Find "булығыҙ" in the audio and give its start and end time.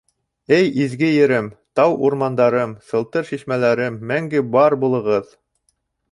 4.85-5.29